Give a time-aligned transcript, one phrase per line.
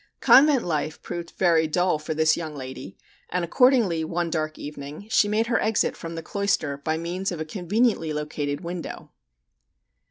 [0.19, 2.97] Convent life proved very dull for this young lady,
[3.29, 7.39] and accordingly one dark evening, she made her exit from the cloister by means of
[7.39, 9.11] a conveniently located window.